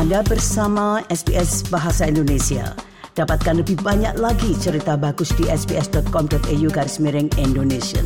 Anda 0.00 0.24
bersama 0.24 1.04
SBS 1.12 1.60
Bahasa 1.68 2.08
Indonesia. 2.08 2.72
Dapatkan 3.20 3.60
lebih 3.60 3.84
banyak 3.84 4.16
lagi 4.16 4.56
cerita 4.56 4.96
bagus 4.96 5.28
di 5.36 5.44
sbs.com.au 5.44 6.68
garis 6.72 6.96
miring 7.04 7.28
Indonesia. 7.36 8.00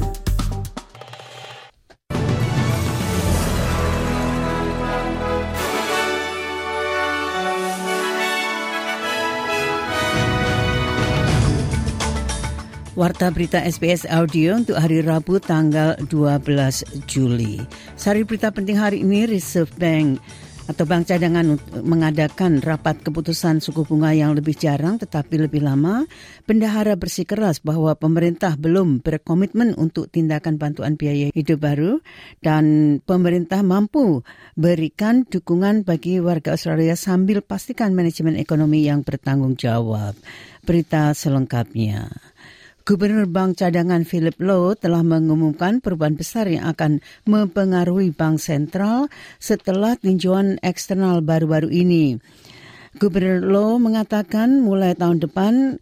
Warta 12.99 13.31
berita 13.31 13.63
SBS 13.63 14.03
Audio 14.11 14.59
untuk 14.59 14.83
hari 14.83 14.99
Rabu 14.99 15.39
tanggal 15.39 15.95
12 16.11 17.07
Juli. 17.07 17.63
Sari 17.95 18.27
berita 18.27 18.51
penting 18.51 18.83
hari 18.83 19.07
ini 19.07 19.31
Reserve 19.31 19.71
Bank 19.79 20.19
atau 20.65 20.85
Bank 20.89 21.09
Cadangan 21.09 21.61
mengadakan 21.85 22.65
rapat 22.65 23.05
keputusan 23.05 23.61
suku 23.61 23.85
bunga 23.85 24.17
yang 24.17 24.33
lebih 24.33 24.57
jarang 24.57 24.97
tetapi 24.97 25.45
lebih 25.45 25.61
lama. 25.61 26.09
Bendahara 26.49 26.97
bersikeras 26.97 27.61
bahwa 27.61 27.93
pemerintah 27.97 28.57
belum 28.57 29.05
berkomitmen 29.05 29.77
untuk 29.77 30.09
tindakan 30.09 30.57
bantuan 30.57 30.97
biaya 30.97 31.29
hidup 31.33 31.61
baru 31.61 32.01
dan 32.41 32.99
pemerintah 33.05 33.61
mampu 33.61 34.25
berikan 34.57 35.29
dukungan 35.29 35.85
bagi 35.85 36.19
warga 36.25 36.57
Australia 36.57 36.97
sambil 36.97 37.45
pastikan 37.45 37.93
manajemen 37.93 38.41
ekonomi 38.41 38.89
yang 38.89 39.05
bertanggung 39.05 39.61
jawab. 39.61 40.17
Berita 40.65 41.13
selengkapnya. 41.13 42.34
Gubernur 42.85 43.25
Bank 43.25 43.57
Cadangan 43.57 44.05
Philip 44.05 44.37
Lowe 44.45 44.77
telah 44.77 45.01
mengumumkan 45.01 45.81
perubahan 45.81 46.21
besar 46.21 46.53
yang 46.53 46.69
akan 46.69 47.01
mempengaruhi 47.25 48.13
bank 48.13 48.37
sentral 48.37 49.09
setelah 49.41 49.97
tinjauan 49.97 50.61
eksternal 50.61 51.25
baru-baru 51.25 51.73
ini. 51.73 52.21
Gubernur 53.01 53.41
Lowe 53.41 53.81
mengatakan 53.81 54.61
mulai 54.61 54.93
tahun 54.93 55.17
depan 55.17 55.81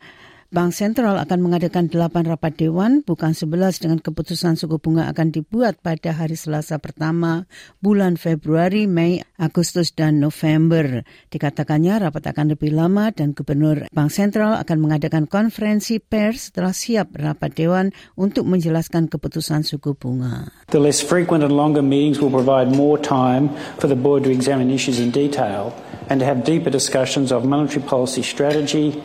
Bank 0.52 0.76
Sentral 0.76 1.16
akan 1.16 1.48
mengadakan 1.48 1.88
delapan 1.88 2.28
rapat 2.28 2.52
dewan, 2.60 3.00
bukan 3.00 3.32
sebelas 3.32 3.80
dengan 3.80 4.04
keputusan 4.04 4.60
suku 4.60 4.76
bunga 4.76 5.08
akan 5.08 5.32
dibuat 5.32 5.80
pada 5.80 6.12
hari 6.12 6.36
Selasa 6.36 6.76
pertama 6.76 7.48
bulan 7.80 8.20
Februari, 8.20 8.84
Mei, 8.84 9.24
Agustus, 9.40 9.96
dan 9.96 10.20
November. 10.20 11.08
Dikatakannya 11.32 12.04
rapat 12.04 12.36
akan 12.36 12.52
lebih 12.52 12.76
lama 12.76 13.08
dan 13.16 13.32
Gubernur 13.32 13.88
Bank 13.96 14.12
Sentral 14.12 14.52
akan 14.60 14.76
mengadakan 14.76 15.24
konferensi 15.24 16.04
pers 16.04 16.52
setelah 16.52 16.76
siap 16.76 17.16
rapat 17.16 17.56
dewan 17.56 17.88
untuk 18.20 18.44
menjelaskan 18.44 19.08
keputusan 19.08 19.64
suku 19.64 19.96
bunga. 19.96 20.52
The 20.68 20.84
less 20.84 21.00
frequent 21.00 21.40
and 21.40 21.56
longer 21.56 21.80
meetings 21.80 22.20
will 22.20 22.28
provide 22.28 22.68
more 22.68 23.00
time 23.00 23.48
for 23.80 23.88
the 23.88 23.96
board 23.96 24.28
to 24.28 24.30
examine 24.30 24.68
issues 24.68 25.00
in 25.00 25.16
detail 25.16 25.72
and 26.12 26.20
to 26.20 26.28
have 26.28 26.44
deeper 26.44 26.68
discussions 26.68 27.32
of 27.32 27.48
monetary 27.48 27.80
policy 27.80 28.20
strategy, 28.20 29.00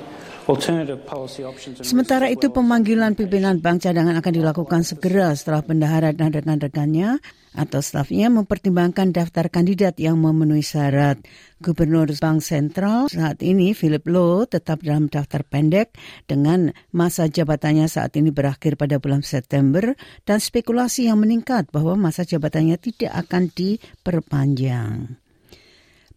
Sementara 1.83 2.31
itu 2.31 2.47
pemanggilan 2.47 3.19
pimpinan 3.19 3.59
bank 3.59 3.83
cadangan 3.83 4.15
akan 4.23 4.31
dilakukan 4.31 4.81
segera 4.87 5.35
setelah 5.35 5.59
bendahara 5.59 6.15
dan 6.15 6.31
rekan-rekannya 6.31 7.19
atau 7.51 7.83
stafnya 7.83 8.31
mempertimbangkan 8.31 9.11
daftar 9.11 9.51
kandidat 9.51 9.99
yang 9.99 10.15
memenuhi 10.15 10.63
syarat. 10.63 11.19
Gubernur 11.59 12.07
Bank 12.15 12.39
Sentral 12.39 13.11
saat 13.11 13.43
ini 13.43 13.75
Philip 13.75 14.07
Lowe 14.07 14.47
tetap 14.47 14.87
dalam 14.87 15.11
daftar 15.11 15.43
pendek 15.43 15.91
dengan 16.31 16.71
masa 16.95 17.27
jabatannya 17.27 17.91
saat 17.91 18.15
ini 18.15 18.31
berakhir 18.31 18.79
pada 18.79 19.03
bulan 19.03 19.27
September 19.27 19.99
dan 20.23 20.39
spekulasi 20.39 21.11
yang 21.11 21.19
meningkat 21.19 21.67
bahwa 21.75 21.99
masa 21.99 22.23
jabatannya 22.23 22.79
tidak 22.79 23.11
akan 23.27 23.51
diperpanjang. 23.51 25.26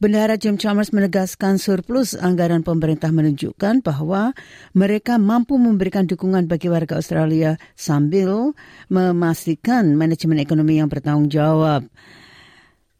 Bendahara 0.00 0.40
Jim 0.40 0.56
Chalmers 0.56 0.96
menegaskan 0.96 1.60
surplus 1.60 2.16
anggaran 2.16 2.64
pemerintah 2.64 3.12
menunjukkan 3.12 3.84
bahwa 3.84 4.32
mereka 4.72 5.20
mampu 5.20 5.60
memberikan 5.60 6.08
dukungan 6.08 6.48
bagi 6.48 6.72
warga 6.72 6.96
Australia 6.96 7.60
sambil 7.76 8.56
memastikan 8.88 9.92
manajemen 10.00 10.40
ekonomi 10.40 10.80
yang 10.80 10.88
bertanggung 10.88 11.28
jawab. 11.28 11.84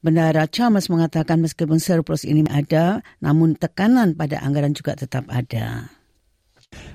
Bendahara 0.05 0.45
Chalmers 0.45 0.93
mengatakan 0.93 1.41
meskipun 1.41 1.81
surplus 1.81 2.29
ini 2.29 2.45
ada, 2.53 3.01
namun 3.25 3.57
tekanan 3.57 4.13
pada 4.13 4.37
anggaran 4.45 4.77
juga 4.77 4.93
tetap 4.93 5.25
ada. 5.33 5.89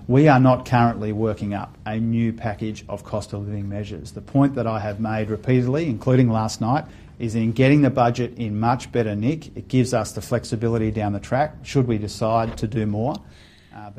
We 0.06 0.30
are 0.30 0.40
not 0.40 0.70
currently 0.70 1.18
working 1.18 1.58
up 1.58 1.82
a 1.90 1.98
new 1.98 2.30
package 2.30 2.86
of 2.86 3.02
cost 3.02 3.34
of 3.34 3.50
living 3.50 3.66
measures. 3.66 4.14
The 4.14 4.22
point 4.22 4.54
that 4.54 4.70
I 4.70 4.78
have 4.78 5.02
made 5.02 5.34
repeatedly, 5.34 5.90
including 5.90 6.30
last 6.30 6.62
night, 6.62 6.86
is 7.20 7.36
in 7.36 7.52
getting 7.52 7.82
the 7.82 7.90
budget 7.90 8.38
in 8.38 8.60
much 8.60 8.92
better 8.92 9.16
nick. 9.16 9.56
It 9.56 9.68
gives 9.68 9.94
us 9.94 10.12
the 10.12 10.22
flexibility 10.22 10.92
down 10.92 11.14
the 11.14 11.20
track 11.20 11.58
should 11.64 11.88
we 11.88 11.98
decide 11.98 12.58
to 12.58 12.68
do 12.68 12.86
more. 12.86 13.16
Uh, 13.76 13.92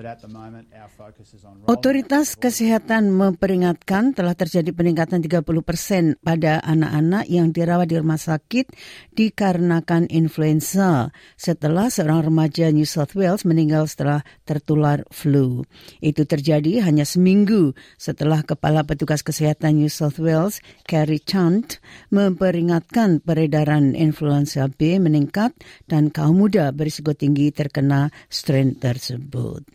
Otoritas 1.68 2.32
Kesehatan 2.32 3.12
memperingatkan 3.12 4.16
telah 4.16 4.32
terjadi 4.32 4.72
peningkatan 4.72 5.20
30 5.20 5.44
persen 5.60 6.16
pada 6.24 6.64
anak-anak 6.64 7.28
yang 7.28 7.52
dirawat 7.52 7.92
di 7.92 8.00
rumah 8.00 8.16
sakit 8.16 8.72
dikarenakan 9.12 10.08
influenza 10.08 11.12
setelah 11.36 11.92
seorang 11.92 12.24
remaja 12.24 12.72
New 12.72 12.88
South 12.88 13.12
Wales 13.12 13.44
meninggal 13.44 13.84
setelah 13.84 14.24
tertular 14.48 15.04
flu. 15.12 15.68
Itu 16.00 16.24
terjadi 16.24 16.80
hanya 16.80 17.04
seminggu 17.04 17.76
setelah 18.00 18.48
Kepala 18.48 18.80
Petugas 18.80 19.20
Kesehatan 19.20 19.76
New 19.76 19.92
South 19.92 20.16
Wales, 20.16 20.64
Carrie 20.88 21.20
Chant, 21.20 21.84
memperingatkan 22.08 23.20
peredaran 23.20 23.92
influenza 23.92 24.72
B 24.72 24.96
meningkat 24.96 25.52
dan 25.84 26.08
kaum 26.08 26.40
muda 26.40 26.72
berisiko 26.72 27.12
tinggi 27.12 27.52
terkena 27.52 28.08
strain 28.32 28.72
tersebut. 28.72 29.65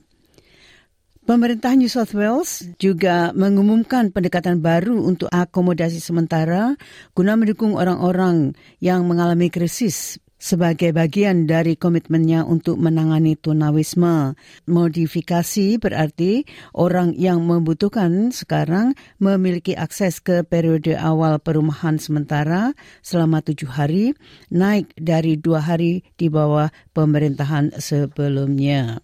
Pemerintah 1.32 1.80
New 1.80 1.88
South 1.88 2.12
Wales 2.12 2.60
juga 2.76 3.32
mengumumkan 3.32 4.12
pendekatan 4.12 4.60
baru 4.60 5.00
untuk 5.00 5.32
akomodasi 5.32 6.04
sementara 6.04 6.76
guna 7.16 7.40
mendukung 7.40 7.80
orang-orang 7.80 8.52
yang 8.84 9.08
mengalami 9.08 9.48
krisis 9.48 10.20
sebagai 10.36 10.92
bagian 10.92 11.48
dari 11.48 11.80
komitmennya 11.80 12.44
untuk 12.44 12.76
menangani 12.84 13.40
tunawisme. 13.40 14.36
Modifikasi 14.68 15.80
berarti 15.80 16.44
orang 16.76 17.16
yang 17.16 17.48
membutuhkan 17.48 18.36
sekarang 18.36 18.92
memiliki 19.16 19.72
akses 19.72 20.20
ke 20.20 20.44
periode 20.44 21.00
awal 21.00 21.40
perumahan 21.40 21.96
sementara 21.96 22.76
selama 23.00 23.40
tujuh 23.40 23.72
hari, 23.72 24.20
naik 24.52 24.92
dari 25.00 25.40
dua 25.40 25.64
hari 25.64 26.04
di 26.20 26.28
bawah 26.28 26.68
pemerintahan 26.92 27.72
sebelumnya 27.80 29.00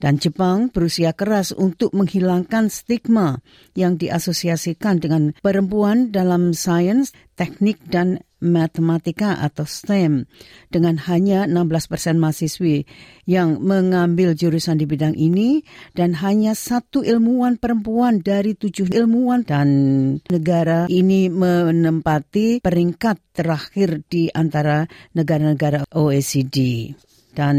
dan 0.00 0.16
Jepang 0.16 0.72
berusia 0.72 1.12
keras 1.12 1.52
untuk 1.52 1.92
menghilangkan 1.92 2.72
stigma 2.72 3.44
yang 3.76 4.00
diasosiasikan 4.00 4.98
dengan 4.98 5.36
perempuan 5.44 6.08
dalam 6.10 6.56
sains, 6.56 7.12
teknik, 7.36 7.78
dan 7.86 8.24
matematika 8.40 9.36
atau 9.36 9.68
STEM 9.68 10.24
dengan 10.72 10.96
hanya 11.06 11.44
16 11.44 11.92
persen 11.92 12.16
mahasiswi 12.16 12.88
yang 13.28 13.60
mengambil 13.60 14.32
jurusan 14.32 14.80
di 14.80 14.88
bidang 14.88 15.12
ini 15.14 15.62
dan 15.92 16.16
hanya 16.18 16.56
satu 16.56 17.04
ilmuwan 17.04 17.60
perempuan 17.60 18.24
dari 18.24 18.56
tujuh 18.56 18.88
ilmuwan 18.90 19.44
dan 19.44 19.68
negara 20.32 20.88
ini 20.88 21.28
menempati 21.28 22.64
peringkat 22.64 23.20
terakhir 23.36 24.02
di 24.08 24.32
antara 24.32 24.88
negara-negara 25.12 25.84
OECD. 25.92 26.90
Dan 27.30 27.56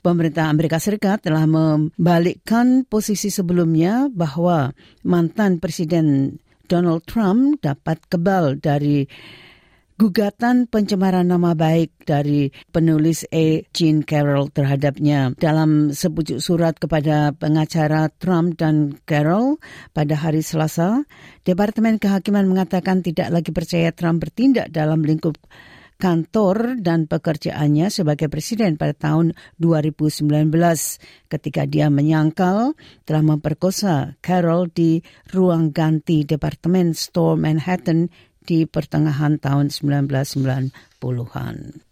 pemerintah 0.00 0.48
Amerika 0.48 0.80
Serikat 0.80 1.24
telah 1.24 1.44
membalikkan 1.44 2.88
posisi 2.88 3.28
sebelumnya 3.28 4.08
bahwa 4.08 4.72
mantan 5.04 5.60
Presiden 5.60 6.38
Donald 6.70 7.04
Trump 7.04 7.60
dapat 7.60 7.98
kebal 8.06 8.62
dari 8.62 9.04
gugatan 10.00 10.64
pencemaran 10.64 11.28
nama 11.28 11.52
baik 11.52 12.08
dari 12.08 12.48
penulis 12.72 13.28
A. 13.28 13.60
Jean 13.76 14.00
Carroll 14.00 14.48
terhadapnya. 14.48 15.36
Dalam 15.36 15.92
sebujuk 15.92 16.40
surat 16.40 16.80
kepada 16.80 17.36
pengacara 17.36 18.08
Trump 18.16 18.56
dan 18.56 18.96
Carroll 19.04 19.60
pada 19.92 20.16
hari 20.16 20.40
Selasa, 20.40 21.04
Departemen 21.44 22.00
Kehakiman 22.00 22.48
mengatakan 22.48 23.04
tidak 23.04 23.28
lagi 23.28 23.52
percaya 23.52 23.92
Trump 23.92 24.24
bertindak 24.24 24.72
dalam 24.72 25.04
lingkup 25.04 25.36
kantor 26.00 26.80
dan 26.80 27.04
pekerjaannya 27.04 27.92
sebagai 27.92 28.32
presiden 28.32 28.80
pada 28.80 28.96
tahun 28.96 29.36
2019 29.60 30.24
ketika 31.28 31.68
dia 31.68 31.92
menyangkal 31.92 32.72
telah 33.04 33.22
memperkosa 33.22 34.16
Carol 34.24 34.72
di 34.72 35.04
ruang 35.28 35.76
ganti 35.76 36.24
Departemen 36.24 36.96
Store 36.96 37.36
Manhattan 37.36 38.08
di 38.40 38.64
pertengahan 38.64 39.36
tahun 39.36 39.68
1990-an. 39.68 41.84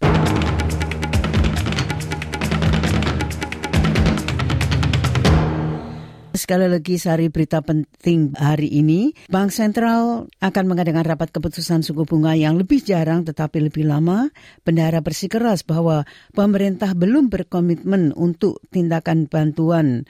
Sekali 6.48 6.64
lagi 6.64 6.96
sehari 6.96 7.28
berita 7.28 7.60
penting 7.60 8.32
hari 8.32 8.72
ini. 8.72 9.12
Bank 9.28 9.52
Sentral 9.52 10.32
akan 10.40 10.64
mengadakan 10.64 11.04
rapat 11.04 11.28
keputusan 11.28 11.84
suku 11.84 12.08
bunga 12.08 12.32
yang 12.40 12.56
lebih 12.56 12.80
jarang 12.80 13.20
tetapi 13.20 13.68
lebih 13.68 13.84
lama. 13.84 14.32
Bendahara 14.64 15.04
bersikeras 15.04 15.60
bahwa 15.60 16.08
pemerintah 16.32 16.96
belum 16.96 17.28
berkomitmen 17.28 18.16
untuk 18.16 18.64
tindakan 18.72 19.28
bantuan 19.28 20.08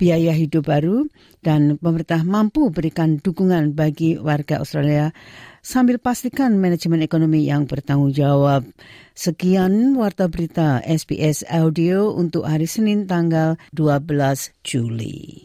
biaya 0.00 0.32
hidup 0.32 0.72
baru 0.72 1.04
dan 1.44 1.76
pemerintah 1.76 2.24
mampu 2.24 2.72
berikan 2.72 3.20
dukungan 3.20 3.76
bagi 3.76 4.16
warga 4.16 4.64
Australia 4.64 5.12
sambil 5.60 6.00
pastikan 6.00 6.56
manajemen 6.56 7.04
ekonomi 7.04 7.44
yang 7.44 7.68
bertanggung 7.68 8.14
jawab. 8.14 8.64
Sekian 9.12 9.98
warta 9.98 10.30
berita 10.30 10.80
SBS 10.80 11.44
Audio 11.50 12.14
untuk 12.14 12.46
hari 12.46 12.70
Senin 12.70 13.04
tanggal 13.04 13.58
12 13.74 14.54
Juli. 14.62 15.44